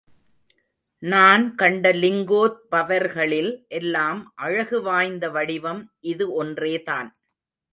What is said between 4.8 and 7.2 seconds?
வாய்ந்த வடிவம் இது ஒன்றேதான்.